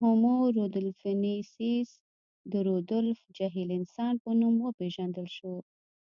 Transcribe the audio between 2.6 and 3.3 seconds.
رودولف